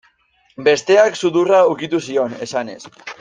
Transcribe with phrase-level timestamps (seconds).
[0.67, 2.79] Besteak, sudurra ukitu zion, esanez.